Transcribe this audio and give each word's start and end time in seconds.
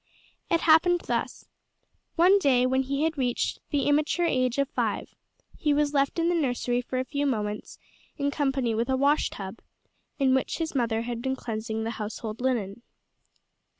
It 0.49 0.61
happened 0.61 1.01
thus. 1.01 1.45
One 2.15 2.39
day, 2.39 2.65
when 2.65 2.81
he 2.81 3.03
had 3.03 3.19
reached 3.19 3.59
the 3.69 3.83
immature 3.83 4.25
age 4.25 4.57
of 4.57 4.67
five, 4.67 5.13
he 5.59 5.75
was 5.75 5.93
left 5.93 6.17
in 6.17 6.27
the 6.27 6.33
nursery 6.33 6.81
for 6.81 6.97
a 6.97 7.05
few 7.05 7.27
moments 7.27 7.77
in 8.17 8.31
company 8.31 8.73
with 8.73 8.89
a 8.89 8.97
wash 8.97 9.29
tub, 9.29 9.59
in 10.17 10.33
which 10.33 10.57
his 10.57 10.73
mother 10.73 11.03
had 11.03 11.21
been 11.21 11.35
cleansing 11.35 11.83
the 11.83 11.91
household 12.01 12.41
linen. 12.41 12.81